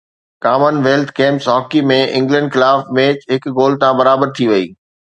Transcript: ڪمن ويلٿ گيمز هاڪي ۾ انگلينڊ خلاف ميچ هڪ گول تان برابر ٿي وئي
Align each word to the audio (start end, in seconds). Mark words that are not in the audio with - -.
ڪمن 0.45 0.75
ويلٿ 0.85 1.09
گيمز 1.19 1.43
هاڪي 1.51 1.79
۾ 1.91 1.99
انگلينڊ 2.21 2.49
خلاف 2.57 2.81
ميچ 2.95 3.17
هڪ 3.31 3.57
گول 3.57 3.81
تان 3.81 3.93
برابر 4.01 4.35
ٿي 4.37 4.43
وئي 4.53 4.65